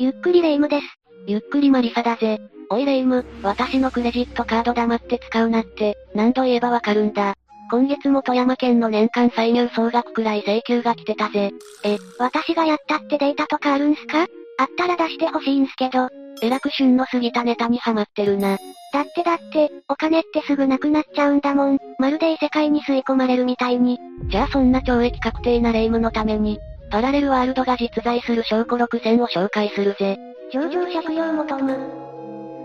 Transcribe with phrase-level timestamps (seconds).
[0.00, 0.86] ゆっくりレ夢ムです。
[1.26, 2.40] ゆっくりマリサだぜ。
[2.70, 7.34] おいレ夢ム、私のクレジットカード黙って使うなって、何度言えばわかるんだ。
[7.70, 11.50] 今月も富山県の年間歳入総額くらい請求が来てたぜ。
[11.84, 14.22] え、私がやったってデータとかあるんすか？
[14.22, 16.08] あったら出してほしいんすけど。
[16.40, 18.56] えらく旬の過ぎたネタにハマってるな。
[18.94, 21.78] だってだって、お金ってすぐなくなっちゃうんだもん。
[21.98, 23.98] まるで異世界に吸い込まれるみたいに。
[24.30, 26.58] じゃあそんな懲役確定なレ夢ムのために、
[26.90, 30.18] パラレルワールドが実在する証拠6選を紹介するぜ。
[30.52, 31.78] 上場借用求む。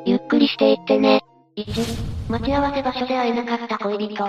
[0.06, 1.22] ゆっくりしていってね。
[1.56, 4.26] 1、待ち合わせ場所で会えなかった恋人。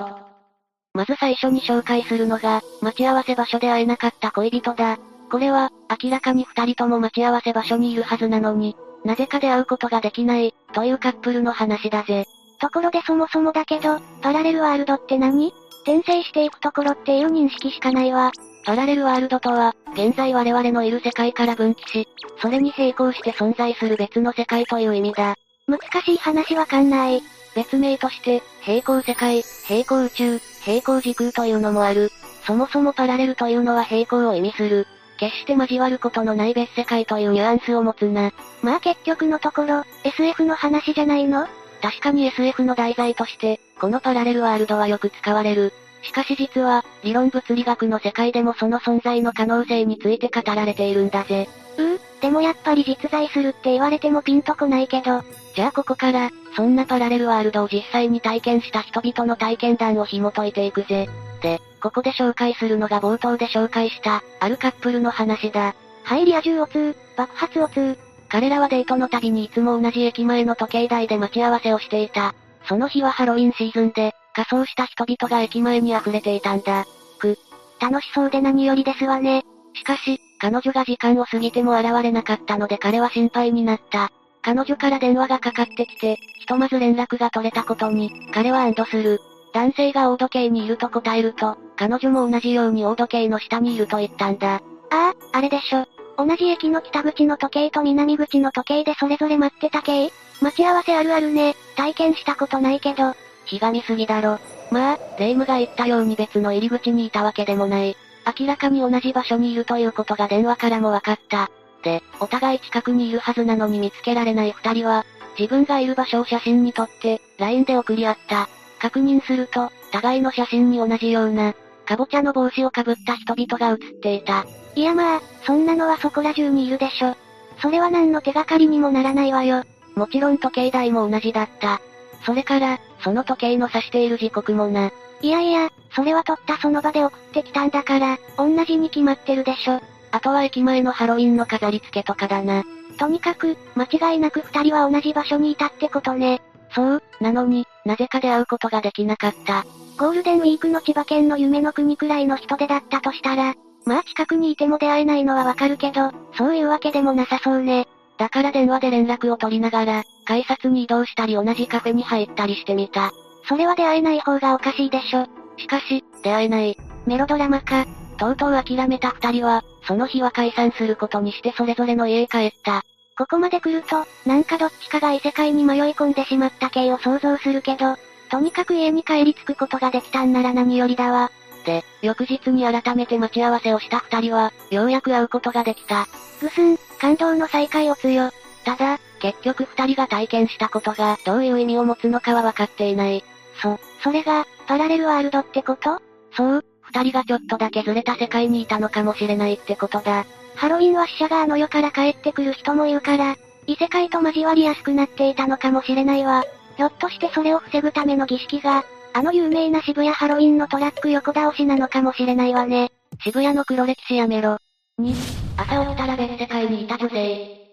[0.93, 4.99] まず最初に紹介するのが、待ち合わせ場所で会えなかった恋人だ。
[5.31, 5.71] これは、
[6.03, 12.27] 明らかに二人とも待ち合わせ場所にいるはずなのに、なぜか出会うことができない、というカップルの話だぜ。
[12.61, 15.53] ところでそもそもだけど、パラレルワールドって何？
[15.83, 18.33] 転生していくところっていう認識しかないわ。
[18.67, 22.09] パラレルワールドとは、現在我々のいる世界から分岐し、
[22.43, 25.37] それに並行して存在する別の世界という意味だ。
[25.69, 27.23] 難しい話わかんない。
[27.55, 32.11] 別名として、平行世界、平行宇宙、平行時空というのもある。
[32.45, 34.89] そもそもパラレルというのは平行を意味する。
[35.21, 38.33] 決して交わることのない別世界というニュアンスを持つな。
[38.63, 41.47] まあ結局のところ、SF の話じゃないの？
[41.83, 45.73] 確かに SF の題材として、このパラレルワールドはよく使われる。
[46.07, 51.49] しかし実は、理論物理学の世界でもその存在の可能性について語られているんだぜ。
[51.79, 55.23] うー、でもやっぱり実在するって言われてもピンとこないけど。
[55.55, 61.09] じゃあここから、そんなパラレルワールドを実際に体験した人々の体験談を紐解いていくぜ。
[61.43, 65.75] で、ここで紹介するのが冒頭で紹介した、あるカップルの話だ。
[66.05, 67.99] はいリア充を通、爆発を通。
[68.29, 72.35] 彼らはデートの度にいつも同じ駅前の時計台で待ち合わせをしていた。
[72.69, 76.85] その日はハロウィンシーズンで、仮装した人々が駅前に溢れていたんだ。
[77.19, 77.39] く、
[77.81, 79.47] 楽しそうで何よりですわね。
[79.73, 84.11] しかし、彼女が時間を過ぎても現れなかったので彼は心配になった。
[84.43, 89.21] 彼女から電話がかかってきて、ひとまず連絡が取れたことに、彼は安堵する。
[89.55, 94.57] 男性が大時計にいると答えると、彼女も同じように大時計の下にいると言ったんだ。
[94.57, 94.61] あ
[94.91, 95.87] あ、あれでしょ。
[96.19, 100.11] 同じ駅の北口の時計と南口の時計でそれぞれ待ってた系
[100.43, 101.57] 待ち合わせあるあるね。
[101.75, 103.15] 体験したことないけど。
[103.47, 104.39] ひがみすぎだろ。
[104.71, 107.97] まあ、レイムが言ったように別の入り口にいたわけでもない。
[108.39, 111.51] 明らかに同じ場所にいるということが電話からも分かった。
[111.83, 115.07] で、お互い近くにいるはずなのに見つけられない二人は、
[115.39, 118.49] 自分がいる場所を写真に撮って、LINE で送り合った。
[118.81, 121.55] 確認すると、互いの写真に同じような、
[121.87, 124.45] かぼちゃの帽子をかぶった人々が写っていた。
[124.75, 127.15] いやまあ、そんなのはそこら中にいるでしょ。
[127.63, 129.63] それは何の手がかりにもならないわよ。
[129.95, 131.81] もちろん時計台も同じだった。
[132.25, 134.91] それから、その時計の指している時刻もな。
[135.23, 139.81] いやいや、それは撮ったその場で送ってきたんだから、同じに決まってるでしょ。
[140.13, 142.65] あとは駅前のハロウィンの飾り付けとかだな。
[142.99, 146.41] とにかく、間違いなく二人は同じ場所にいたってことね。
[146.75, 149.65] そう、なのに、なぜか出会うことができなかった。
[149.99, 153.55] ゴールデンウィークの千葉県の夢の国くらいの人手だったとしたら、
[153.87, 157.87] まあ近くにいても出会えないのはわかるけど、そういうわけでもなさそうね。
[158.19, 163.13] だから電話で連絡を取りながら、改札に移動したり同じカフェに入ったりしてみた。
[163.49, 165.27] それは出会えない方がおかしいでしょ。
[165.57, 166.77] しかし、出会えない。
[167.07, 167.87] メロドラマか。
[168.19, 172.83] とうとう諦めた二人は、その日は解散することにしてそれぞれの家へ帰った。
[173.17, 177.97] ここまで来ると、なんかどっちかが異世界に迷い込んでしまった系を想像するけど、
[178.31, 181.31] とにかく家に帰り着くことができたんなら何よりだわ。
[181.65, 186.07] で、翌日に改めて待ち合わせをした二人は、ようやく会うことができた。
[186.41, 188.31] ぐすん、感動の再会を強。
[188.65, 193.25] ただ、結局二人が体験したことがどういう意味を持つのかは分かっていない。
[193.63, 195.99] そ、それが、パラレルワールドってこと？
[196.37, 200.27] そう、二人がちょっとだけずれた世界にいたのかもしれないってことだ。
[200.55, 203.37] ハロウィンは死者があの世から帰ってくる人もいるから、
[203.67, 206.45] 異世界と交わりやすくなっていたのかもしれないわ。
[206.77, 212.93] ひょっとしてそれを防ぐための儀式が、あの有名な渋谷ハロウィンのトラック横倒しなのかもしれないわね。
[213.23, 214.59] 渋谷の黒歴史やめろ。
[215.01, 215.15] 2、
[215.57, 217.66] 朝起きたら別世界にいた女性。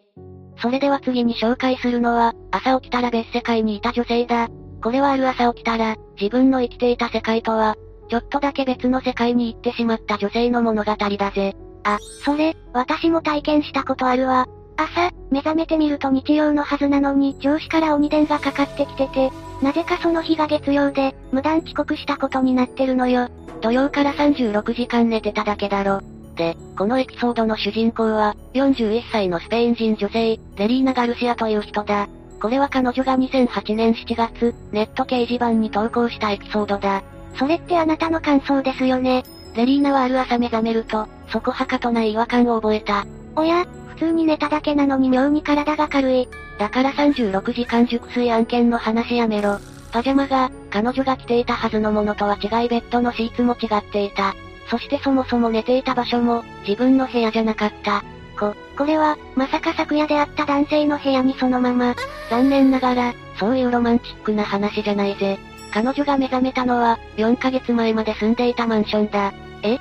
[0.63, 4.47] それでは次に紹介するのは、朝起きたら別世界にいた女性だ。
[4.81, 7.75] これはある朝起きたら、自分の生きていた世界とは、
[8.09, 11.53] ちょっとだけ別の世界に行ってしまった女性の物語だぜ。
[11.83, 14.47] あ、それ、私も体験したことあるわ。
[14.77, 19.31] 朝、目覚めてみると日曜のはずなのに上司から鬼電がかかってきてて、
[19.61, 23.27] なぜかその日が月曜で、無断遅刻したことになってるのよ。
[23.59, 25.99] 土曜から36時間寝てただけだろ。
[26.35, 32.07] で、このエピソードの主人公は、41歳のスペイン人女性、レリーナ・ガルシアという人だ。
[32.41, 37.03] これは彼女が2008年7月、ネット掲示板に投稿したエピソードだ。
[37.37, 39.23] それってあなたの感想ですよね？
[39.55, 43.05] レリーナはある朝目覚めると、そこはかとない違和感を覚えた。
[43.35, 46.27] おや、普通に寝ただけなのに妙に体が軽い。
[46.59, 49.59] だから36時間熟睡案件の話やめろ。
[49.91, 54.35] パジャマが、彼女が着ていたはずのものとは違いベッドのシーツも違っていた。
[54.67, 58.03] そしてそもそも寝ていた場所も、自分の部屋じゃなかった。
[58.39, 61.95] こ、これは、まさか昨夜であった男性の部屋にそのまま。
[62.29, 65.37] 残念ながら、そういうロマンチックな話じゃないぜ。
[65.71, 69.33] 彼女が目覚めたのは、4ヶ月前まで住んでいたマンションだ。
[69.63, 69.71] え？
[69.71, 69.79] 引っ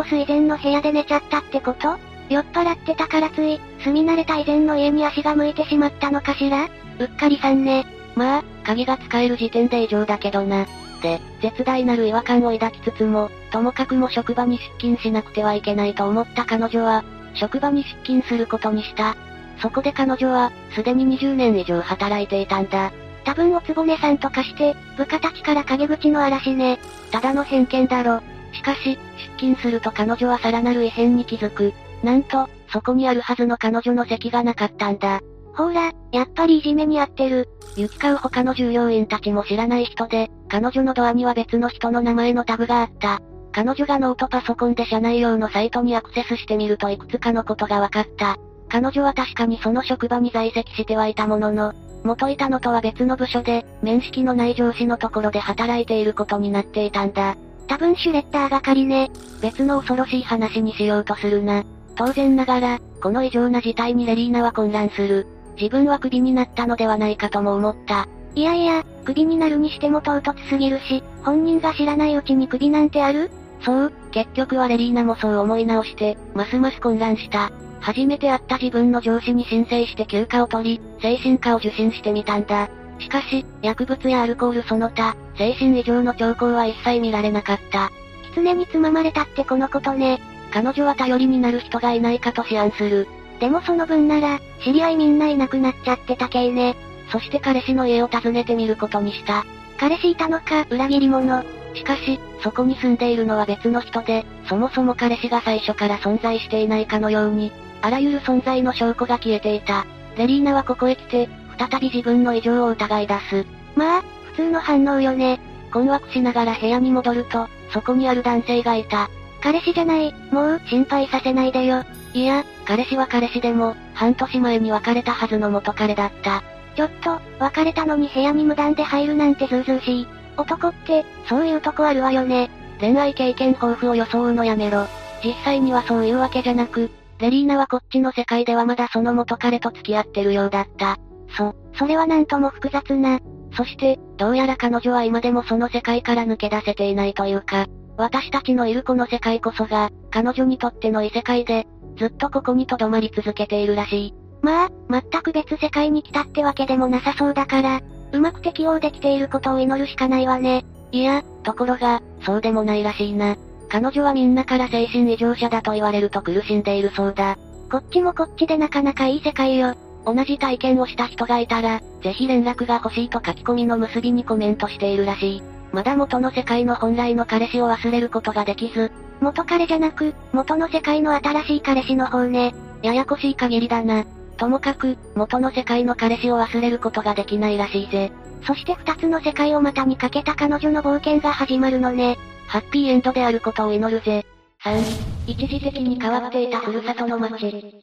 [0.00, 1.98] 越す以前の部屋で寝ちゃったってこと？
[2.28, 6.68] 酔っ払ってたからつい、住み慣れた以前の家に足が向いてしまったのかしら？
[6.98, 7.86] うっかりさんね。
[8.14, 10.66] まあ、鍵が使える時点で異常だけどな。
[11.02, 17.04] で、絶大なる違和感を抱きつつも、ともかくも職場に出勤しなくてはいけないと思った彼女は、
[17.34, 19.16] 職場に出勤することにした。
[19.60, 22.92] そこで彼女は、すでに20年以上働いていたんだ。
[23.24, 26.78] 多分おつぼねさんとかして、部下たちから陰口の嵐ね。
[27.10, 28.20] ただの偏見だろ。
[28.52, 28.98] しかし、
[29.38, 31.72] 出勤すると彼女はさらなる異変に気づく。
[32.02, 35.20] なんと、そこにあるはずの彼女の席がなかったんだ。
[35.56, 37.48] ほら、やっぱりいじめにあってる。
[37.76, 43.20] 行き交う他の従業員たちも知らない人で、彼女のドアには別の人の名前のタグがあった。
[43.52, 48.36] 彼女がノートパソコンで社内用のサイトにアクセスしてみるといくつかのことが分かった。
[48.68, 51.72] 彼女は確かにその職場に在籍してはいたものの、
[52.04, 57.36] 元いたのとは別の部署で、面識のない上司のところで働いていることになっていたんだ。
[57.66, 59.10] 多分シュレッダー係ね。
[59.40, 61.64] 別の恐ろしい話にしようとするな。
[61.96, 65.26] 当然ながら、この異常な事態にレリーナは混乱する。
[65.56, 68.08] 自分はクビになったのではないかとも思った。
[68.34, 73.30] いやいや、クビになるにしても唐突すぎるし、本人が知らないうちにクビなんてある？
[73.62, 77.50] そう、結局はレリーナもそう思い直して、ますます混乱した。
[77.80, 82.68] 初めて会った自分の上司に申請して休暇を取り、精神科を受診してみたんだ。
[82.98, 87.90] しかし、薬物やアルコールその他、精神異常の兆候は一切見られなかった。
[88.34, 90.20] 狐につままれたってこのことね。
[90.52, 93.08] 彼女は頼りになる人がいないかと思案する。
[93.40, 96.76] でもその分なら、知り合いみんないなくなっちゃってたけいね。
[97.10, 99.44] そして彼氏の家を訪ねてみることにした。
[99.78, 101.44] 彼氏いたのか、裏切り者。
[101.74, 107.52] しかし、そこに住んでいるのは別の人で、そもそも彼氏が最初から存在していないかのように、
[107.82, 109.86] あらゆる存在の証拠が消えていた。
[110.16, 111.28] レリーナはここへ来て、
[111.58, 113.46] 再び自分の異常を疑い出す。
[113.74, 114.02] まあ、
[114.32, 115.38] 普通の反応よね。
[115.72, 119.10] 困惑しながら部屋に戻ると、そこにある男性がいた。
[119.42, 121.84] 彼氏じゃない、もう、心配させないでよ。
[122.14, 126.42] いや、彼氏は彼氏でも、半年前に別れたはずの元彼だった。
[126.74, 130.08] ちょっと、別れたのに部屋に無断で入るなんてずうずうしい。
[130.36, 132.50] 男って、そういうとこあるわよね。
[132.80, 134.86] 恋愛経験豊富を装うのやめろ。
[135.24, 140.98] 実際にはそういうわけじゃなく、レリーナはこっちの世界ではまだその元彼と付き合ってるようだった。
[141.36, 143.20] そ、それはなんとも複雑な。
[143.56, 147.66] そして、どうやら彼女は今でもその世界から抜け出せていないというか、
[147.96, 151.66] 私たちのいるこの世界こそが、彼女にとっての異世界で、
[151.96, 154.14] ずっとここに留まり続けているらしい。
[154.42, 157.80] まあ、全く別世界に来たってわけでもなさそうだから、
[158.12, 160.64] うまく適応できていることを祈るしかないわね。
[160.92, 163.36] いや、ところが、そうでもないらしいな。
[163.68, 167.36] 彼女はみんなから精神異常者だと言われると苦しんでいるそうだ。
[167.70, 169.74] こっちもこっちでなかなかいい世界よ。
[170.04, 175.42] 同じ体験をした人がいたら、ぜひ連絡が欲しいと書き込みの結びにコメントしているらしい。
[175.76, 178.90] まだ元の世界の本来の彼氏を忘れることができず、
[179.20, 182.54] 元彼じゃなく、元の世界の新しい彼氏の方ね。
[182.82, 184.06] ややこしい限りだな。
[184.38, 188.10] ともかく、元の世界の彼氏を忘れることができないらしいぜ。
[188.46, 192.16] そして二つの世界を股にかけた彼女の冒険が始まるのね。
[192.46, 194.24] ハッピーエンドであることを祈るぜ。
[194.64, 194.80] 3、
[195.26, 197.82] 一時的に変わっていたふるさとの街。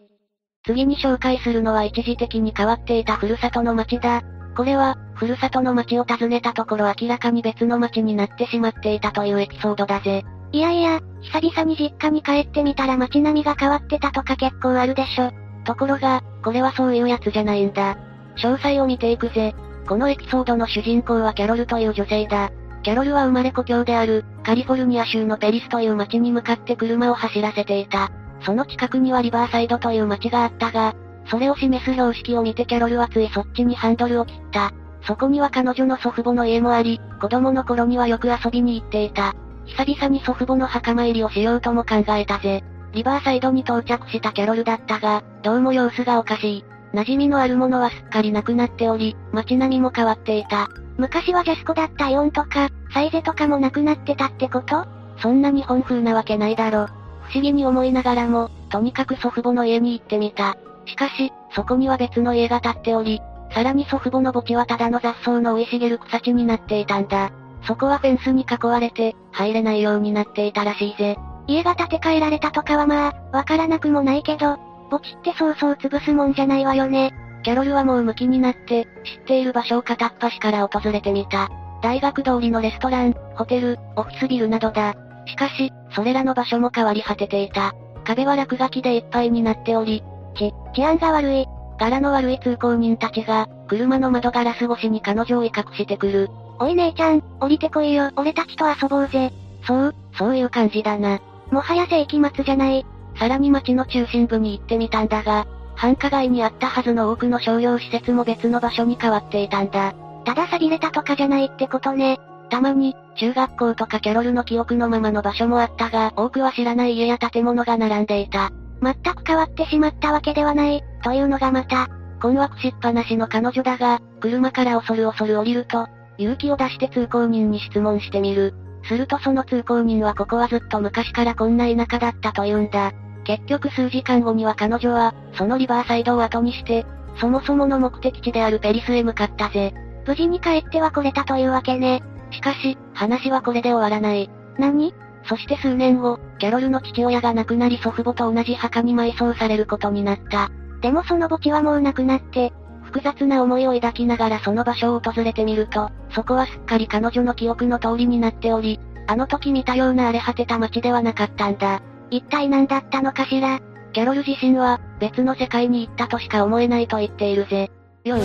[0.65, 4.23] 次に紹介するのは一時的に変わっていたふるさとの街だ。
[4.55, 10.24] これは、ふるさとの街を訪ねたところ明らかに別の街になってしまっていたというエピソードだぜ。
[10.51, 15.31] いやいや、久々に実家に帰ってみたら街並みが変わってたとか結構あるでしょ。
[15.65, 17.95] ところが、これはそういうやつじゃないんだ。
[18.38, 19.55] 詳細を見ていくぜ。
[19.88, 22.51] このエピソードの主人公はキャロルという女性だ。
[22.83, 28.12] キャロルは生まれ故郷である、カリフォルニア州のペリスという街に向かって車を走らせていた。
[28.45, 30.93] その近くにはリバーサイドという街があったが、
[31.25, 34.72] それを示す標識を見てキャロルはついそっちにハンドルを切った。
[35.06, 39.34] そこには彼女の祖父母の家もあり、子供の頃にはよく遊びに行っていた。
[39.65, 42.63] 久々に祖父母の墓参りをしようとも考えたぜ。
[42.94, 46.65] リバーサイドに到着したキャロルだったが、どうも様子がおかしい。
[46.94, 50.68] 馴染みのあるものはすっかりなくなっており、街並みも変わっていた。
[50.98, 54.86] 昔はジャスコだったイオンとか、サイゼとかもなくなってたってこと？
[55.18, 56.88] そんな日本風なわけないだろ。
[57.24, 60.56] 不思議に思いながらも、とにかく祖父母の家に行ってみた。
[60.85, 63.21] しかし、そこには別の家が建っており、
[63.51, 67.31] さらに祖父母の墓地はただの雑草の生い茂る草地になっていたんだ。
[67.67, 71.17] そこはフェンスに囲われて、入れないようになっていたらしいぜ。
[71.47, 74.57] 家が建て替えられたとかはまあ、わからなくもないけど、
[74.89, 77.13] 墓地ってそうそう潰すもんじゃないわよね。
[77.43, 81.49] キャロルはもう向きになって、知っている場所を片っ端から訪れてみた。
[81.81, 84.95] 大学通りのレストラン、ホテル、オフィスビルなどだ。
[85.25, 87.73] しかし、それらの場所も変わり果てていた。
[88.05, 91.45] 壁は落書きでいっぱいになっており、ち、治安が悪い。
[91.79, 96.29] 柄の悪い通行人たちが、車の窓ガラス越しに彼女を威嚇してくる。
[96.59, 99.31] おい姉ちゃん、降りてこいよ、俺たちと遊ぼうぜ。
[99.65, 101.19] そう、そういう感じだな。
[101.51, 102.85] もはや世紀末じゃない。
[103.17, 109.93] さらに街の中心部に行ってみたんだが、繁華街にあったはずの多くの商業施設も別の場所に変わっていたんだ。
[110.25, 112.19] ただ錆びれたとかじゃないってことね。
[112.49, 118.51] たまに、中学校とかキャロルの記憶のままの場所もあったが、多くは知らない家や建物が並んでいた。
[118.83, 121.87] 全く変わってしまったわけではない、というのがまた、
[122.21, 125.87] 困惑しっぱなしの彼女だが、車から恐る恐る降りると、
[126.17, 128.53] 勇気を出して通行人に質問してみる。
[128.83, 132.91] するとその通行人はここはずっと昔からこんな田舎だったと言うんだ。
[133.23, 136.85] 結局数時間後には彼女は、そのリバーサイドを後にして、
[137.19, 139.73] そもそもの目的地であるペリスへ向かったぜ。
[140.05, 142.03] 無事に帰っては来れたというわけね。
[142.31, 144.29] しかし、話はこれで終わらない。
[144.57, 144.93] 何？
[145.25, 150.50] そして数年後、キャロルの父親が亡くなり祖父母と同じ墓に埋葬されることになった。
[150.82, 152.51] でもその墓地はもうなくなって、
[152.84, 161.82] 複雑な思いを抱きながらその場所を訪れてみると、そこはすっかり彼女の記憶の通りになっており、あの時見たような荒れ果てた街ではなかったんだ。
[162.12, 163.60] 一体何だったのかしら？
[163.94, 167.72] キャロル自身は、別の世界に行ったとしか思えないと言っているぜ。
[168.06, 168.20] 4、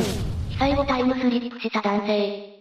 [0.50, 2.59] 被災後タイムスリップした男性。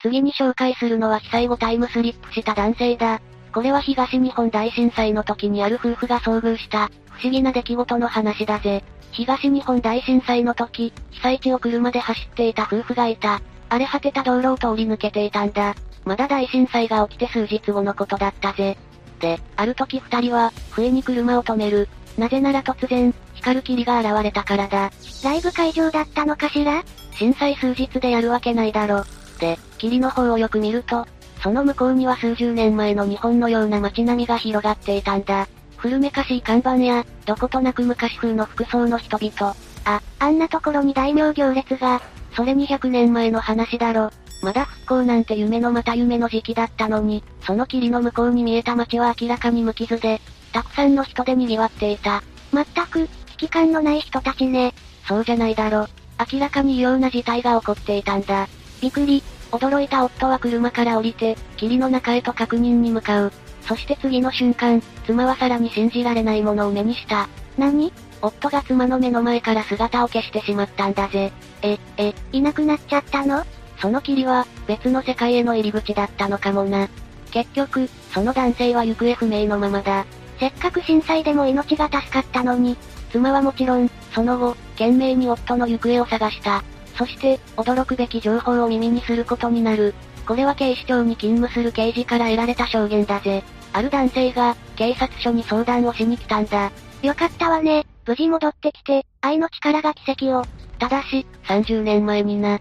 [0.00, 3.20] 次に紹介するのは被災後タイムスリップした男性だ。
[3.54, 8.82] これは東日本大震災の時にある夫婦が遭遇した、不思議な出来事の話だぜ。
[9.12, 13.40] 東日本大震災の時、被災地を車で走っていた夫婦がいた。
[13.68, 15.76] 荒れ果てた道路を通り抜けていたんだ。
[16.04, 18.76] まだ大震災が起きて数日後のことだったぜ。
[19.20, 21.88] で、ある時二人は、不意に車を止める。
[22.18, 24.90] なぜなら突然、光る霧が現れたからだ。
[25.22, 26.82] ライブ会場だったのかしら？
[27.12, 29.04] 震災数日でやるわけないだろ。
[29.38, 31.06] で、霧の方をよく見ると、
[31.44, 35.46] その向こうには数十年前の日本のような街並みが広がっていたんだ。
[35.76, 39.54] 古めかしい看板や、どことなく昔風の服装の人々。
[39.84, 42.00] あ、あんなところに大名行列が。
[42.34, 44.10] それ200年前の話だろ。
[44.42, 50.22] まだ復興なんて夢のまた夢の時期だったのに、その霧の向こうに見えた街は明らかに無傷で、
[50.54, 52.22] たくさんの人で賑わっていた。
[52.52, 54.72] まったく、危機感のない人たちね。
[55.06, 55.88] そうじゃないだろ。
[56.32, 58.48] 明らかに異様な事態が起こっていたんだ。
[58.80, 59.22] びっくり。
[59.56, 63.32] 驚いた夫は車から降りて、霧の中へと確認に向かう。
[63.62, 67.28] そして次の瞬間、妻はさらに信じられないものを目にした。
[67.56, 67.92] 何？
[68.20, 71.32] 夫が妻の目の前から姿を消してしまったんだぜ。
[71.62, 73.44] え、え、いなくなっちゃったの？
[73.78, 76.88] その霧は、別の世界への入り口だったのかもな。
[77.30, 80.06] 結局、その男性は行方不明のままだ。
[80.38, 82.76] せっかく震災でも命が助かったのに、
[83.10, 86.64] 妻はもちろん、その後、懸命に夫の行方を探した。
[86.96, 89.94] そして、驚くべき情報を耳にすることになる。
[90.26, 93.42] これは警視庁に勤務する刑事から得られた証言だぜ。
[93.72, 96.70] ある男性が、警察署に相談をしに来たんだ。
[97.02, 97.84] よかったわね。
[98.06, 100.44] 無事戻ってきて、愛の力が奇跡を。
[100.78, 102.60] ただし、30年前にな。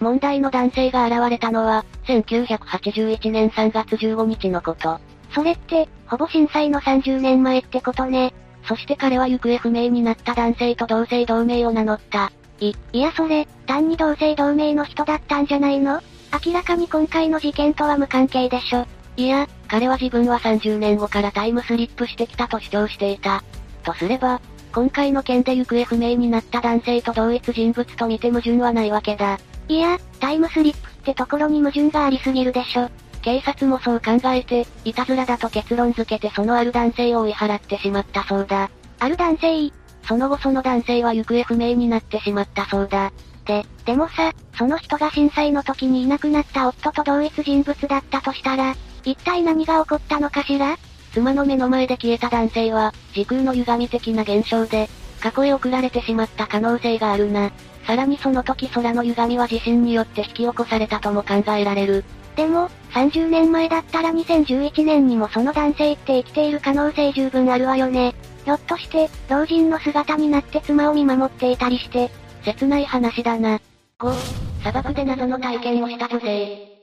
[0.00, 5.00] 問題の男性が現れたのは、1981年3月15日のこと。
[5.34, 8.34] それって、ほぼ震災の30年前ってことね。
[8.66, 12.32] そして彼は行方不明になった男性と同姓同名を名乗った。
[12.68, 16.00] い、いやそれ、単に同姓同名の人だったんじゃないの？
[16.44, 18.86] 明らかに今回の事件とは無関係でしょ。
[19.16, 23.44] いや、彼は自分は30年後からタイムスリップしてきたと主張していた。
[23.84, 24.40] とすれば、
[24.72, 29.38] 今回の件で行方不明になった男性と同一人物と見て矛盾はないわけだ。
[29.68, 32.88] いや、タイムスリップってところに矛盾がありすぎるでしょ。
[33.22, 38.68] 警察もそう考えて、いたずらだと結論付けてそのある男性を追い払ってしまったそうだ。
[38.98, 39.70] ある男性
[40.06, 43.12] その後その男性は行方不明になってしまったそうだ。
[43.44, 50.76] で、でもさ、その人が震災の時にいなくなった夫と同一人物だったとしたら、一体何が起こったのかしら？
[51.12, 54.88] 妻の目の前で消えた男性は、時空の歪み的な現象で、
[55.20, 57.50] 過去へ送られてしまった可能性があるな。
[57.86, 62.04] さらにその時空の歪みは地震によって引き起こされたとも考えられる。
[62.36, 68.14] でも、30年前だったら2011年にもその男性って生きている可能性十分あるわよね。
[68.44, 72.10] ひょっとして、老人の姿になって妻を見守っていたりして、
[72.44, 73.60] 切ない話だな。
[73.98, 74.12] 5、
[74.60, 76.74] 砂漠で謎の体験をした女性。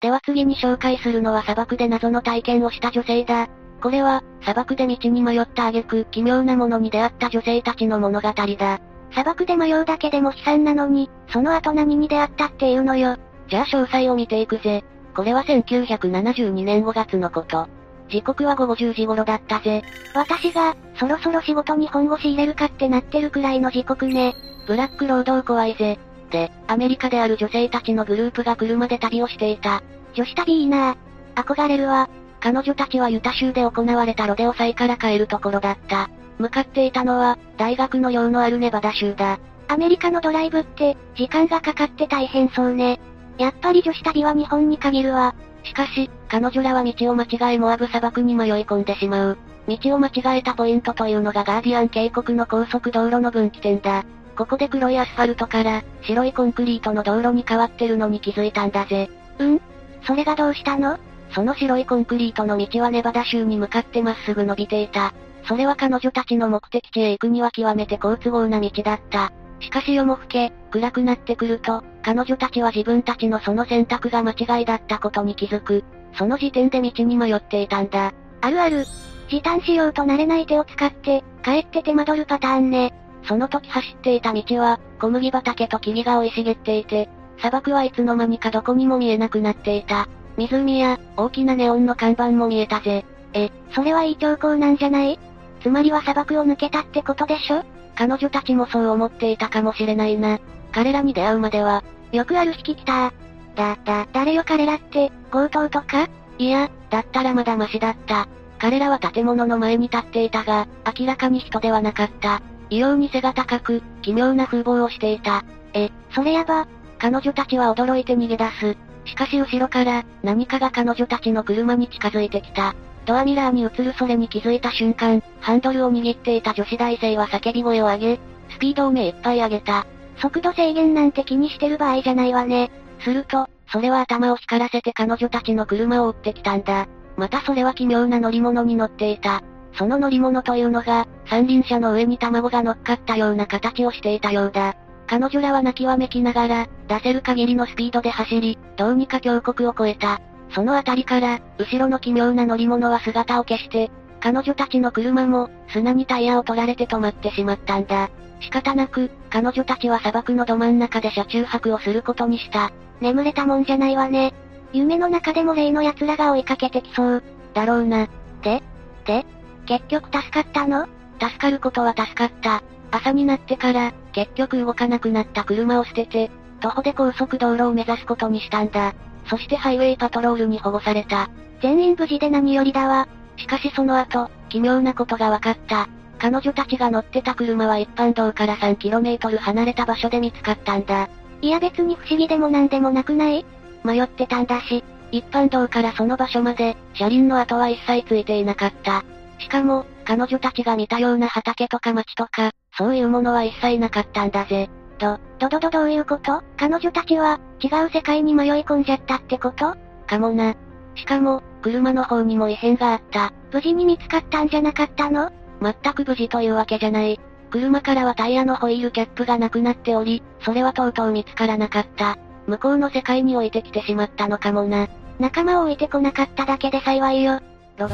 [0.00, 3.48] では次に紹介するのは砂漠で謎の体験をした女性だ。
[3.82, 8.80] これは、砂漠で道に迷った挙句、奇妙なものに出会った女性たちの物語だ。
[9.10, 13.16] 砂漠で迷うだけでも悲惨なのに、その後何に出会ったっていうのよ。
[13.48, 14.84] じゃあ詳細を見ていくぜ。
[15.14, 17.68] これは1972年5月のこと。
[18.08, 19.82] 時刻は午後10時頃だったぜ。
[20.14, 24.34] 私が、そろそろ仕事に本腰入れるかってなってるくらいの時刻ね。
[24.66, 25.98] ブラック労働怖いぜ。
[26.30, 29.82] で、アメリカである女性たちのグループが車で旅をしていた。
[30.14, 30.96] 女子旅いいなぁ
[31.34, 32.08] 憧れるわ。
[32.40, 36.10] 彼女たちはユタ州で行われたロデオ祭から帰るところだった。
[36.38, 39.38] 向かっていたのは、大学の寮のあるネバダ州だ。
[39.68, 43.00] アメリカのドライブって、時間がかかって大変そうね。
[43.38, 45.34] やっぱり女子旅は日本に限るわ。
[45.64, 49.38] しかし、彼女らは道を間違えモアブ砂漠に迷い込んでしまう。
[49.66, 54.04] 道を間違えたポイントというのがガーディアン渓谷の高速道路の分岐点だ。
[54.36, 59.08] ここで黒いアスファルトから、白いコンクリートの道路に変わってるのに気づいたんだぜ。
[59.38, 59.60] うん？
[60.06, 60.98] それがどうしたの？
[61.30, 65.14] その白いコンクリートの道はネバダ州に向かってまっすぐ伸びていた。
[65.46, 69.32] それは彼女たちの目的地へ行くには極めて好都合な道だった。
[69.64, 75.84] しかし夜も更け、暗くなってくると、彼女たちは自分たちのその選択が間違いだったことに気づく。
[76.16, 78.12] その時点で道に迷っていたんだ。
[78.42, 78.84] あるある。
[79.28, 82.92] 時短しようと慣れない手を使って、帰って手間取るパターンね。
[83.26, 90.08] その時走っていた道は、小麦畑と木々が生い茂っていて、砂漠はいつの間にかどこにも見えなくなっていた。
[90.36, 93.04] 湖や、大きなネオンの看板も見えたぜ。
[93.32, 95.18] え、それはいい兆候なんじゃない？
[95.62, 97.64] つまりは砂漠を抜けたってことでしょ？
[97.96, 100.38] 彼女たちもそう思っていたかもしれないな。
[100.72, 103.12] 彼らに出会うまでは、よくある引き来た
[103.54, 106.08] だ、だ、誰よ彼らって、強盗とか？
[106.38, 108.28] いや、だったらまだマシだった。
[108.58, 110.66] 彼らは建物の前に立っていたが、
[110.98, 112.42] 明らかに人ではなかった。
[112.70, 115.44] 異様に背が高く、奇妙な風貌をしていた。
[115.74, 116.66] え、それやば。
[116.98, 118.76] 彼女たちは驚いて逃げ出す。
[119.04, 122.74] しかし後ろから、何かが彼女たちの車に近づいてきた。
[123.04, 129.86] ドアミラーに映るそれに気づいた瞬間、ハンドルを握っていた女子大生は叫び声を上げ、スピードを目いっぱい上げた。
[130.16, 132.70] 速度制限なんて気にしてる場合じゃないわね。
[133.00, 136.86] すると、それは頭を光らせて彼女たちの車を追ってきたんだ。
[137.16, 139.42] またそれは奇妙な乗り物に乗っていた。
[139.76, 144.74] その乗り物というのが、三輪車の上に卵が乗っかったような形をしていたようだ。
[145.06, 150.20] 彼女らは泣きわめきながら、出せる限りのスピードで走り、どうにか峡谷を越えた。
[150.54, 153.90] そのあたりから、後ろの奇妙な乗り物は姿を消して、
[154.20, 158.10] 彼女たちの車も、砂にタイヤを取られて止まってしまったんだ。
[158.40, 162.70] 仕方なく、彼女たちは砂漠のど真ん中で車中泊をすることにした。
[163.00, 164.32] 眠れたもんじゃないわね。
[164.72, 167.22] 夢の中でも例の奴らが追いかけてきそう。
[167.52, 168.08] だろうな。
[168.42, 168.62] で
[169.04, 169.24] で
[169.66, 170.86] 結局助かったの？
[171.20, 172.62] 助かることは助かった。
[172.90, 178.94] 朝になってから、結局動かなくなった車を捨てて、徒歩で高速道路を目指すことにしたんだ。
[179.26, 181.30] そしてハイウェイパトロールに保護された。
[181.62, 183.08] 全員無事で何よりだわ。
[183.36, 185.88] しかしその後、奇妙なことが分かった。
[186.18, 191.08] 彼女たちが乗ってた車は一般道から 3km 離れた場所で見つかったんだ。
[191.40, 193.44] いや別に不思議でもなんでもなくない？
[193.82, 199.04] 迷ってたんだし、一般道からその場所まで、車輪の跡は一切ついていなかった。
[199.38, 204.70] しかも、彼女たちが見たような畑とか町とか、そういうものは一切なかったんだぜ。
[205.04, 206.42] ど、どどどどういうこと？
[206.56, 209.76] 彼女たちは、違う世界に迷い込んじゃったってこと？
[210.06, 210.54] かもな。
[210.94, 213.32] しかも、車の方にも異変があった。
[213.52, 215.30] 無事に見つかったんじゃなかったの？
[215.60, 217.20] 全く無事というわけじゃない。
[217.50, 222.18] 車からはタイヤのホイールキャップがなくなっており、それはとうとう見つからなかった。
[222.46, 224.88] 向こうの世界に置いてきてしまったのかもな。
[225.18, 227.40] 仲間を置いてこなかっただけで幸いよ。
[227.78, 227.88] 6、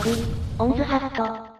[0.59, 1.51] オンズハット。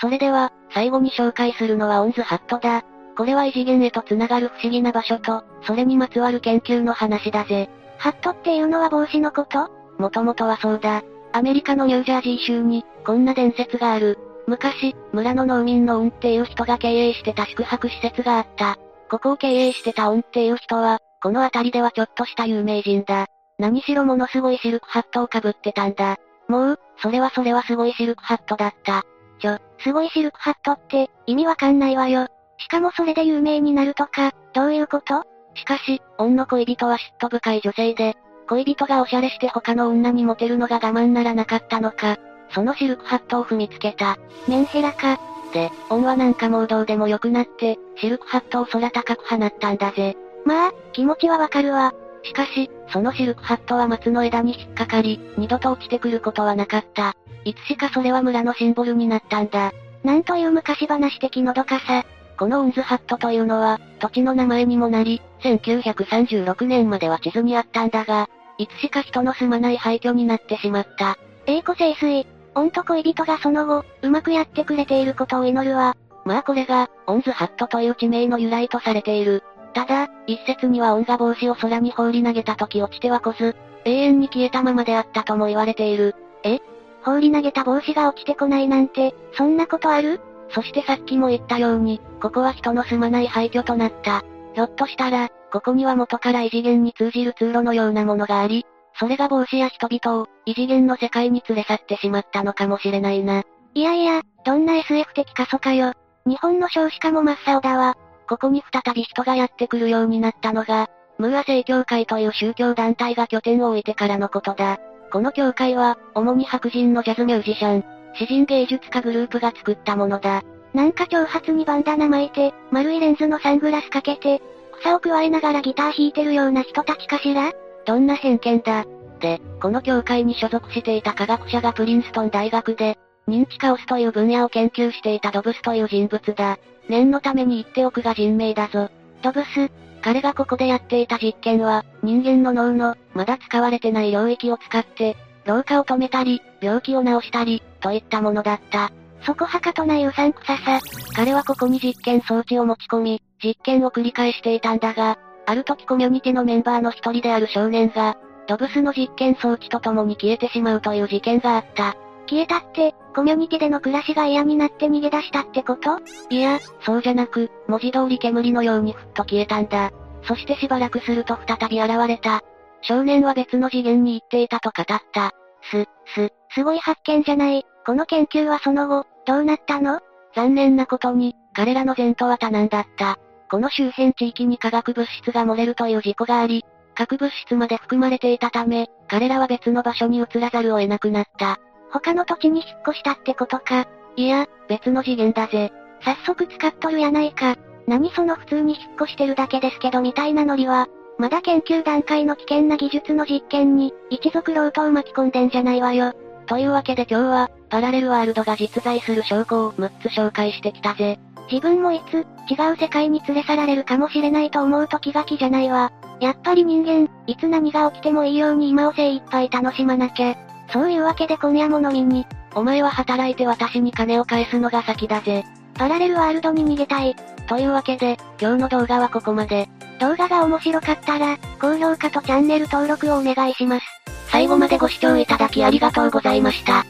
[0.00, 2.84] それでは、最後に紹介するのはオンズハットだ。
[3.16, 7.68] これは異次元へと繋がる不思議な場所と、それにまつわる研究の話だぜ。
[7.98, 9.70] ハットっていうのは帽子のこと？
[9.98, 11.02] もともとはそうだ。
[11.32, 14.18] アメリカのニュージャージー州に、こんな伝説がある。
[14.46, 18.76] 昔、村の農民のオンっていう人が経営してた宿泊施設があった。
[19.10, 23.26] ここを経営してたオンっていう人は、この辺りではちょっとした有名人だ。
[23.58, 26.16] 何しろものすごいシルクハットをかぶってたんだ。
[26.48, 29.04] もう、それはそれはすごいシルクハットだった。
[29.40, 32.26] ちょ、すごいシルクハットって、意味わかんないわよ。
[32.62, 35.24] しかもそれで有名になるとか、どういうこと？
[35.54, 38.16] しかし、オンの恋人は嫉妬深い女性で、
[38.48, 42.18] 恋人がおしゃれして他の女にモテるのが我慢ならなかったのか、
[42.50, 44.16] そのシルクハットを踏みつけた。
[44.48, 45.18] メンヘラか。
[45.52, 50.16] で、オンはなんかもうどうでもよくなって、シルクハットを空高く放ったんだぜ。
[50.44, 51.92] まあ、気持ちはわかるわ。
[52.22, 57.16] しかし、そのシルクハットは松の枝に引っかかり、二度と落ちてくることはなかった。
[57.44, 59.72] いつしかそれは村のシンボルになったんだ。
[60.04, 62.04] なんという昔話的のどかさ。
[62.42, 68.28] このウンズハットというのは、土地の名前にもなり、1936年までは地図にあったんだが、
[68.58, 71.16] いつしか人の住まない廃墟になってしまった。
[71.46, 72.26] 栄子清水。
[72.56, 75.96] 恩と恋人がその後、うまくやってくれていることを祈るわ。
[76.24, 79.44] まあこれが、オンズハットという地名の由来とされている。
[79.72, 86.16] ただ、一説にはオンが帽子を空に放り投げた時落ちてはこず、永遠に消えたままであったとも言われている。
[86.42, 86.58] え？
[87.04, 90.20] 放り投げた帽子が落ちてこないなんて、そんなことある？
[90.52, 94.22] そしてさっきも言ったように、ここは人の住まない廃墟となった。
[94.54, 98.66] ひょっとしたら、ここには元から異次元に通じる通路のようなものがあり、
[98.98, 103.42] それが帽子や人々を、異次元の世界に連れ去ってしまったのかもしれないな。
[103.74, 105.92] いやいや、どんな SF 的過疎かよ。
[106.26, 107.96] 日本の少子化も真っ青だわ。
[108.28, 110.88] ここに再び人がやってくるようになったのが、
[111.18, 114.78] ムーア正教会という宗教団体が拠点を置いてからのことだ。
[115.10, 120.42] この教会は、主に白人のジャズミュージシャン、詩人芸術家グループが作ったものだ。
[120.74, 124.40] なんか長髪にバンダナ巻いて、丸いレンズのサングラスかけて、
[124.80, 127.52] 草を加えながらギター弾いてるような人たちかしら？
[127.84, 128.84] どんな偏見だ。
[129.20, 132.98] で、この教会に所属していた科学者がプリンストン大学で、
[133.28, 136.58] 認知カオスという分野を研究していたドブスという人物だ。
[136.88, 138.90] 念のために言っておくが人名だぞ。
[139.22, 139.70] ドブス、
[140.02, 148.90] 彼がここでやっていた実験は、人間の脳の、まだ使われてない領域を使って、老化を止めたり、病気を治したり、といったものだった。
[149.24, 150.80] そこはかとないうさんくささ。
[151.14, 158.16] 彼はここに実験装置を持ち込み、実験を繰り返していたんだが、ある時コミュニティのメンバーの一人である少年が、
[158.48, 161.94] ドブスの実験装置と共に消えてしまうという事件があった。
[162.28, 165.98] 消えたって、コミュニティでの暮らしが嫌になって逃げ出したってこと？
[166.30, 169.90] いや、そうじゃなく、文字通り煙のようにふっと消えたんだ。
[170.24, 172.40] そしてしばらくすると再び現れた。
[172.80, 175.32] 少年は別の次元に行っていたと語った。
[175.70, 177.64] す、す、すごい発見じゃない。
[177.84, 180.00] この研究はその後、どうなったの？
[180.34, 183.18] 残念なことに、彼らの前途は多難だった。
[183.50, 186.64] この周辺地域に化学物質が漏れるという事故があり、
[186.94, 191.58] 核物質まで含まれていたため、彼らは別の場所に移らざるを得なくなった。
[191.90, 193.86] 他の土地に引っ越したってことか。
[194.16, 195.72] いや、別の次元だぜ。
[196.02, 197.56] 早速使っとるやないか。
[197.86, 206.14] 何その普通に引っ越してるだけですけどみたいなノリは、まだ研究段階の危険な技術の実験に、一族ロートを巻き込んでんじゃないわよ。
[206.46, 211.18] というわけで今日は、パラレルワールドが実在する証拠を6つ紹介してきたぜ。
[211.50, 215.92] 自分もいつ、違う世界に連れ去られるかもしれないと思うと気が気じゃないわ。
[216.20, 220.36] やっぱり人間、いつ何が起きてもいいように今を精一杯楽しまなきゃ。
[220.72, 222.26] そういうわけで今夜も飲みに。
[222.54, 225.44] お前は働いて私に金を返すのが先だぜ。
[225.74, 227.14] パラレルワールドに逃げたい。
[227.48, 229.68] というわけで、今日の動画はここまで。
[229.98, 233.86] 動画が面白かったら、高評価とチャンネル登録をお願いします。
[234.28, 236.84] 最後までご視聴いただきありがとうございました。